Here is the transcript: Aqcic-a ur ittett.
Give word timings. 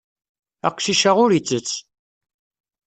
Aqcic-a 0.67 1.11
ur 1.23 1.31
ittett. 1.33 1.73